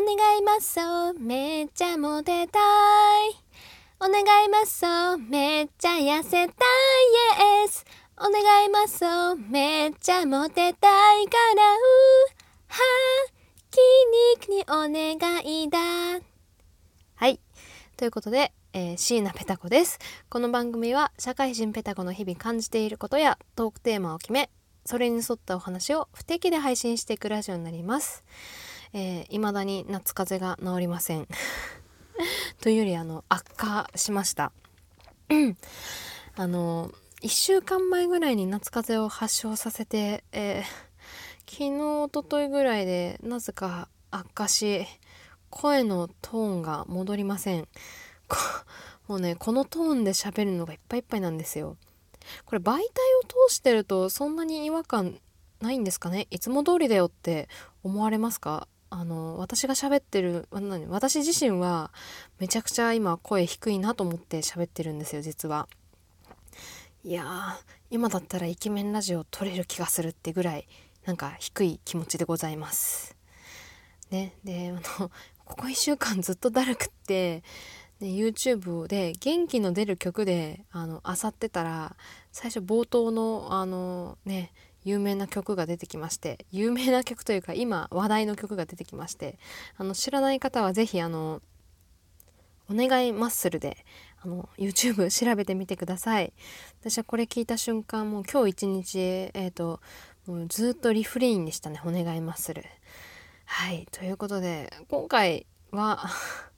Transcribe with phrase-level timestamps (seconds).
[0.00, 2.62] お願いマッソめっちゃモテたい。
[4.00, 6.46] お願いマッソめっちゃ痩せたい。
[6.46, 6.48] イ
[7.66, 7.84] エス
[8.16, 10.88] お願いマッソめっちゃモテた
[11.20, 11.74] いから。
[11.74, 11.78] う
[12.68, 12.78] は
[13.70, 15.78] 筋肉にお願いだ。
[17.16, 17.38] はい。
[17.98, 19.98] ということで、えー、椎名ペタ子です。
[20.30, 24.48] この番組は社会人ペタ子の日々感じていることやトークテーマを決め
[24.86, 28.24] それに沿ったお話を不定期で配信していくラジオになります。
[28.92, 31.28] えー、未だに夏風邪が治りません。
[32.60, 34.52] というよりあの悪化しました。
[36.36, 36.90] あの
[37.22, 44.86] 1週間前ぐらいに夏風邪を発症させて、えー、昨日おとといぐらいでなぜか悪化し
[45.50, 47.68] 声のトーンが戻りません。
[49.06, 51.76] もうねこのトーンで喋るのがいっぱいいっぱいなんですよ。
[52.44, 52.86] これ媒体を
[53.48, 55.20] 通してるとそんなに違和感
[55.60, 56.26] ないんですかね？
[56.30, 57.48] いつも通りだよって
[57.82, 58.66] 思われますか？
[58.90, 60.48] あの私が喋ってる
[60.88, 61.92] 私自身は
[62.40, 65.68] めちゃくちゃ今声低いなと思って喋ってるんですよ実は。
[67.02, 70.66] いや今だったらイケメンラジオ撮れる気がするってぐらい
[71.06, 73.16] なんか低い気持ちでございます。
[74.10, 75.10] ねであの
[75.44, 77.42] ここ1週間ずっとだるくって、
[78.00, 81.96] ね、YouTube で元気の出る曲であの漁ってたら
[82.32, 84.52] 最初冒頭のあのね
[84.84, 89.38] 有名な曲が出てきまして有名な曲というか今話題の曲が出てきまして
[89.76, 91.42] あの知らない方は是非あの
[92.70, 93.84] お願いマッスルで
[94.22, 96.32] あの YouTube 調べてみてください。
[96.80, 99.80] 私はこれ聞いた瞬間もう今日一日えっ、ー、と
[100.26, 101.80] もうずっとリフレインでしたね。
[101.84, 102.62] お願いマッスル。
[103.46, 103.88] はい。
[103.90, 106.08] ということで今回は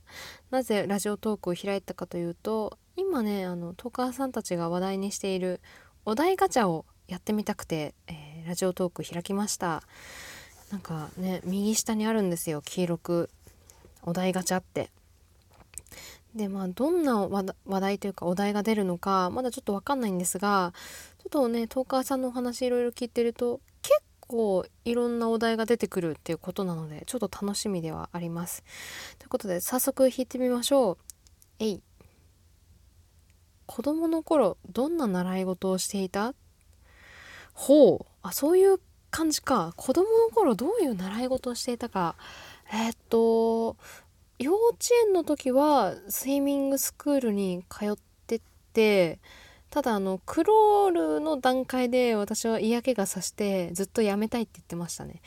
[0.50, 5.62] なぜラジオトークを開いたかというと今ねあのトーカーさんたちが話題にしている
[6.04, 9.82] お題ガチャをやってみたくて、えー、ラジオトーク開きました。
[10.70, 12.62] なんかね右下にあるんですよ。
[12.62, 13.30] 黄色く。
[14.04, 14.90] お題ガチャって。
[16.34, 20.72] でまあどんな話題というかお題が出るのかまだちょっと分かんないんですが
[21.18, 28.64] ちょっとねトーカーさんのお話いろいろ聞いてると結構いろんなお題が出てくるっていうことなのでちょっと楽しみではあります。
[29.18, 30.98] ということで早速弾いてみましょう。
[31.58, 31.82] えい。
[33.66, 36.34] 子供の頃どんな習い事をしていた？
[37.62, 38.06] ほう。
[38.22, 38.80] あそういう
[39.12, 39.72] 感じか。
[39.76, 42.16] 子供の頃どういう習い事をしていたか。
[42.72, 43.76] えー、っと
[44.40, 47.96] 幼稚園の時はスイミングスクールに通っ
[48.26, 48.40] て
[48.72, 49.20] て
[49.70, 55.22] ただあのクロールの段階で私は嫌気がさしてずっとやめたいって言ってましたね。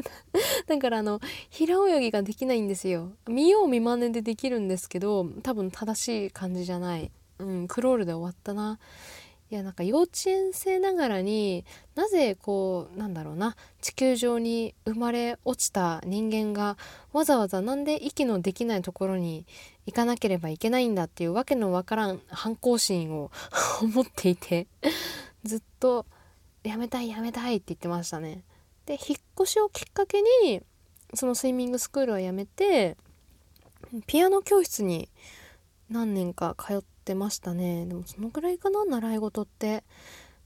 [0.68, 3.12] だからあの平泳ぎができないんですよ。
[3.26, 7.10] 見よう見まねでできるんですけど多分正しい感じじゃない。
[7.38, 8.78] うんクロールで終わったな。
[9.52, 16.78] いやなんか幼稚園生ながらになぜこうなんだろうな地球上に生まれ落ちた人間が
[17.12, 19.44] わざわざなんで息のできないところに
[19.84, 23.30] 行かなければいけないんだっていうわけのわからん反抗心を
[23.82, 24.68] 思っていて
[25.44, 26.06] ずっと
[26.62, 28.44] やめたいやめたいって言ってましたね。
[28.86, 30.62] で引っ越しをきっかけに
[31.12, 32.96] そのスイミングスクールを辞めて
[34.06, 35.10] ピアノ教室に
[35.90, 37.84] 何年か通っってましたね。
[37.86, 39.84] でもそのぐらいかな習い事って。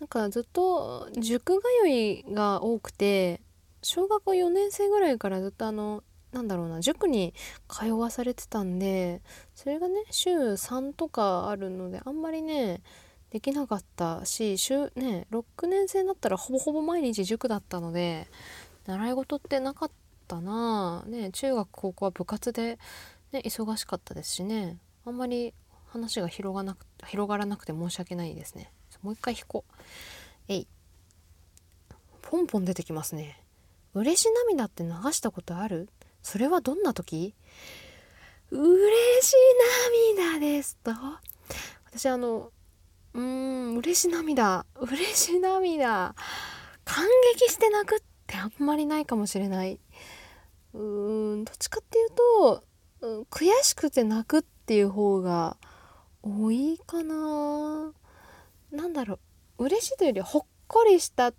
[0.00, 3.40] なんかずっと塾通いが多くて
[3.82, 7.34] 小学校4年生ぐらいからずっとあのなんだろうな塾に
[7.68, 9.22] 通わされてたんで
[9.54, 12.80] それがね週3とかあるのであんまりね
[13.30, 18.28] できなかったし週ね6年生になったらほぼほぼ毎日塾だったので
[18.86, 19.90] 習い事ってなかっ
[20.28, 21.04] たな。
[21.06, 22.78] ね中学高校は部活で、
[23.32, 24.78] ね、忙しかったですしね。
[25.04, 25.52] あんまり
[25.88, 28.70] 話が広がなく広がらなくて申し訳ないですね。
[29.02, 29.72] もう一回引こう。
[30.48, 30.66] えい。
[32.22, 33.42] ポンポン出てきますね。
[33.94, 35.88] 嬉し涙って流したことある？
[36.22, 37.34] それはどんな時？
[38.50, 38.62] 嬉
[39.22, 39.34] し
[40.16, 40.92] 涙ですと。
[41.86, 42.50] 私あの
[43.14, 44.66] うーん嬉し涙。
[44.80, 46.14] 嬉し涙。
[46.84, 49.80] 感激して泣くってあんまりないかもしれない。
[50.74, 52.64] うーんどっちかっていうと、
[53.00, 55.56] うん、悔しくて泣くっていう方が
[56.28, 57.92] 多いかな。
[58.70, 59.18] なんだろ
[59.58, 59.64] う。
[59.64, 61.32] 嬉しいというよりほっこりした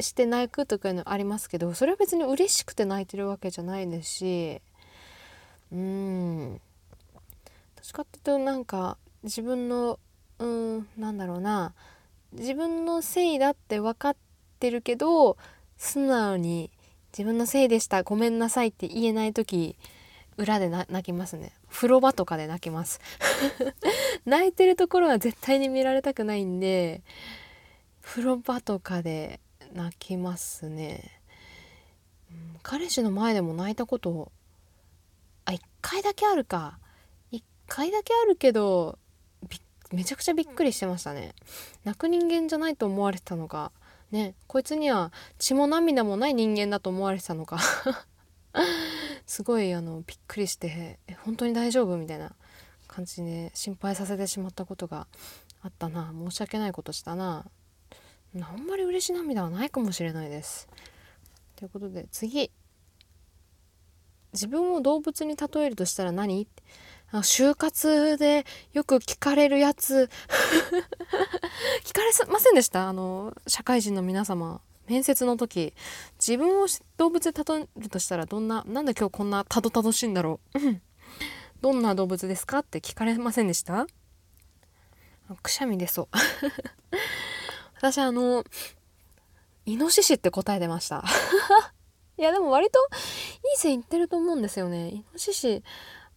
[0.00, 4.62] して泣くとかいうのありますけどそれは別に嬉しくて泣いてるわけじゃないですし。
[5.72, 6.54] うん。
[6.54, 6.58] ど
[7.80, 9.98] っちかっていうとなんか自分の
[10.38, 11.72] うんなんだろうな。
[12.32, 14.16] 自分のせいだって分かっ
[14.58, 15.36] てるけど
[15.76, 16.70] 素直に
[17.12, 19.76] 自分のせいでしたごめんなさいって言えない時
[20.36, 21.52] 裏で泣きますね。
[21.70, 23.00] 風呂場とかで泣きます。
[24.24, 27.02] 泣いてるところは絶対に見られたくないんで
[28.00, 29.40] 風呂場とかで
[29.72, 31.20] 泣きますね、
[32.30, 34.32] うん、彼氏の前でも泣いたこと
[35.82, 36.78] 回だけあるか。
[37.32, 38.98] 1回だけあるけど
[39.92, 41.34] めちゃくちゃびっくりしてましたね。
[41.84, 43.72] 泣く人間じゃないと思われてたのか
[44.10, 47.58] ねこいつには血も涙もない人間だと思われてたのか
[49.32, 52.34] すごいあのびっくりして「本当に大丈夫?」みたいな
[52.86, 55.06] 感じで心配させてしまったことが
[55.62, 56.12] あったな。
[56.12, 57.46] 申し訳ないことしたな。
[58.38, 60.68] あんまり嬉し涙はないかもしれないです。
[61.56, 62.50] ということで次。
[64.34, 66.46] 自分を動物に例えるとしたら何？
[67.10, 68.44] あ就活で
[68.74, 70.10] よく聞かれるやつ。
[71.84, 72.86] 聞かれませんでした？
[72.86, 74.60] あの社会人の皆様。
[74.88, 75.74] 面接の時
[76.18, 80.58] 自分を動物で例えるとしたらどんななんで今日こんなたどたどしいんだろう？
[81.60, 83.86] どんな動物ですかって聞かれませんでした？
[85.42, 86.08] くしゃみ出そう。
[87.76, 88.44] 私あの
[89.64, 91.04] イノシシって答えてました。
[92.18, 94.88] いやでも割といい線いってると思うんですよね。
[94.90, 95.62] イノシシ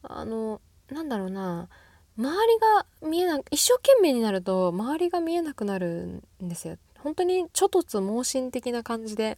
[0.03, 1.69] あのなんだろうな。
[2.17, 9.37] 周りが見えな一生懸命になると周りが見えなくなるんですよ本当にちょとつ盲信的な感じで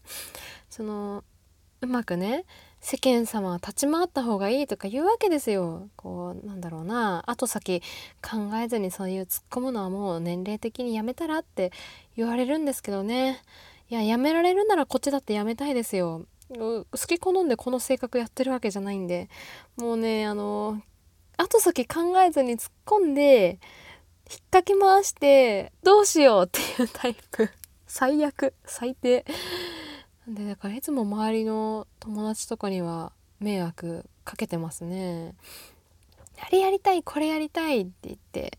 [0.70, 1.26] その
[1.82, 2.46] うまくね
[2.80, 5.90] 世間様は立ち回った方がいいとか言うわけですよ。
[5.98, 7.82] こうなんだろうな後先
[8.22, 11.74] 考えずにそういう突っ込むのはもう年齢的にやめたらって
[12.16, 13.42] 言われるんですけどね
[13.90, 16.26] いややめられるならこっちだってやめたいですよ。
[16.50, 19.28] 好き好んでこの性格やってるわけじゃないんで
[19.76, 20.82] もうねあの
[21.36, 23.60] 後先考えずに突っ込んで
[24.30, 27.50] 引っ掛け回してどうしようっていうタイプ
[27.88, 29.26] 最悪最低。
[30.28, 35.34] でだからいつも周りの友達とかには迷惑かけてますね。
[36.40, 38.58] あれやりたいこれやりたいって言って。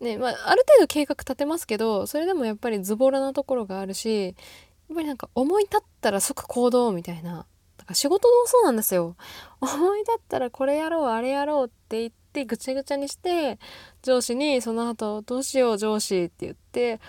[0.00, 4.34] ねまあ、ある程度計画立てますけどそれでもやっぱりズボラなところがあるしやっ
[4.94, 7.46] ぱりなんか思い立ったら即行動みたいな。
[7.76, 9.16] だから仕事もそうなんですよ。
[9.60, 13.58] 思い立ったらこれやろうあれやろうって言ってぐちゃぐちゃにして
[14.02, 17.00] 上司にその後どうしよう上司って言って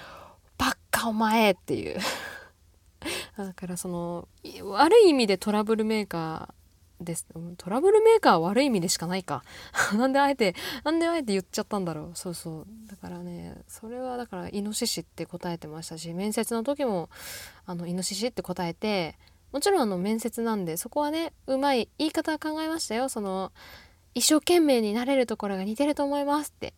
[0.61, 1.97] バッカお前っていう。
[3.35, 4.27] だからその
[4.61, 7.25] 悪い意味でトラブルメーカーです。
[7.57, 9.43] トラブルメーカーは悪い意味でしかないか。
[9.97, 10.53] なんであえて
[10.83, 12.15] なんであえて言っちゃったんだろう。
[12.15, 12.67] そうそう。
[12.87, 17.09] だからねそれはだからイノシシって答えてましたし面接の時も
[17.65, 19.17] あのイノシシって答えて
[19.51, 23.09] もちろんあの面接なんでそこはねうまい言い方は考えましたよ。
[23.09, 23.51] その
[24.13, 26.75] 一生懸命になれるところが似てると思いますって。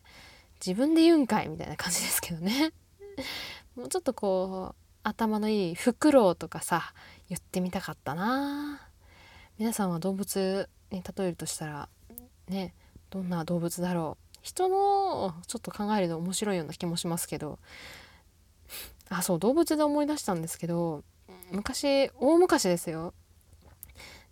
[0.66, 2.72] 自分で言うんかいみたいな感じですけどね。
[3.76, 6.94] もうちょっとこう頭のいいフクロウとかさ
[7.30, 8.82] 言ってみたかったな。
[9.58, 11.90] 皆さんは動物に例えるとしたら
[12.48, 12.74] ね
[13.10, 14.38] どんな動物だろう。
[14.42, 17.60] 人のちょっと考えるの面白いような気もしますけど。
[19.10, 21.04] あそう動物で思い出したんですけど
[21.52, 23.14] 昔大昔ですよ。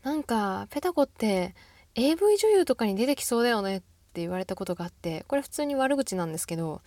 [0.03, 1.53] なんかペタコって
[1.93, 3.79] AV 女優とかに出てきそうだよねっ
[4.13, 6.81] て言われたことがあってこれ普通に悪口なんですけど。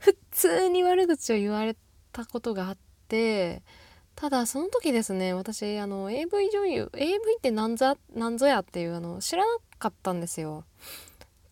[0.00, 1.76] 普 通に悪口を言われ
[2.10, 3.62] たことがあって
[4.16, 10.64] ただその時ですね私あの AV 女優 AV って何ぞ何ぞやっていうあの知らなかったんですよ。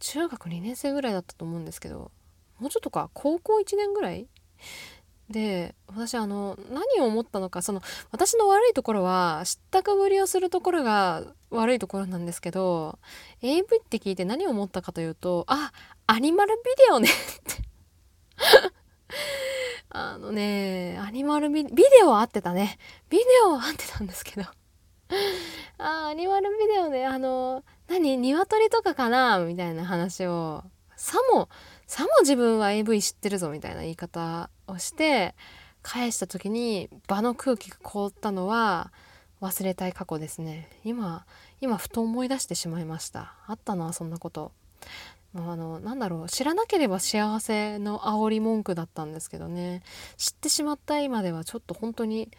[0.01, 2.11] 中学2年生ぐらいだったと思うんですけど
[2.59, 4.27] もうちょっとか高校1年ぐらい？
[5.29, 12.99] で私あの何を思ったのかその私の悪いところは知ったかぶりをするところが悪いところなんですけど
[13.41, 15.71] AV って聞いて何を思ったかというとあ
[16.09, 17.13] アニマルビデオねっ
[17.45, 17.70] て。
[20.31, 22.79] のね、アニマルビ、デオは合ってたね。
[23.11, 24.47] ビデオは合ってたんですけど。
[25.79, 29.41] あ、アニマルビデオね、あの、何鶏とかかな？
[29.41, 30.63] みたいな話を、
[30.97, 31.49] さも、
[31.87, 35.35] さも自分は AV 知ってるぞみたいな言い方をして、
[35.83, 38.93] 返した時に場の空気が凍ったのは
[39.41, 40.69] 忘れたい過去ですね。
[40.85, 41.27] 今、
[41.61, 43.35] 今ふと思い出してしまいました。
[43.47, 44.53] あったな、そんなこと。
[45.35, 49.83] あのなんだろう知らなければ幸せの煽り文句だったんですけどね。
[50.17, 52.31] 知ってしまった今ではちょっと本当に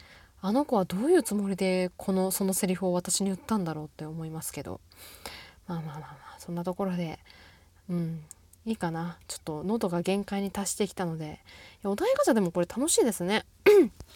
[0.42, 4.82] あの子はどういうつもりでこのそのセリフを私に言ったんだろうって思いますけど。
[5.68, 7.20] まあまあまあまあそんなところで
[7.90, 8.24] うん
[8.66, 9.18] いいかな。
[9.28, 11.40] ちょっと喉が限界に達してきたので。
[11.84, 13.46] お題ガチャでもこれ楽しいですね。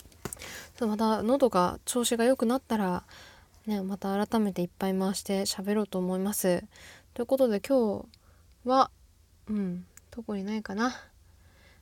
[0.81, 3.03] また喉が調子が良くなったら
[3.65, 6.65] ねまた改めていっぱい回して喋ろうと思います。
[7.13, 8.05] ということで今日
[8.65, 8.91] は、
[9.47, 10.95] うん、特にないかな。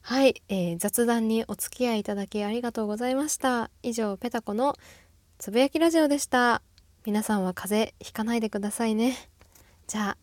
[0.01, 3.71] はい、えー、雑談にお付き合いいただきありがとうございました。
[3.83, 4.75] 以上、ペタコの
[5.37, 6.61] つぶやきラジオでした。
[7.05, 9.15] 皆さんは風邪ひかないでくださいね。
[9.87, 10.17] じゃあ、